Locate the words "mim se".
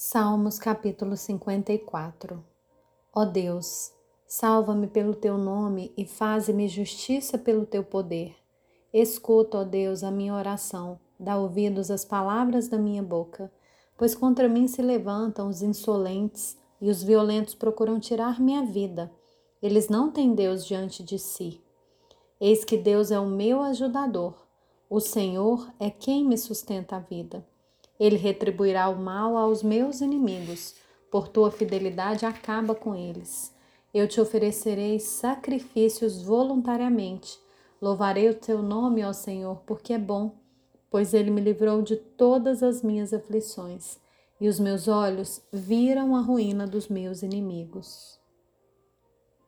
14.48-14.80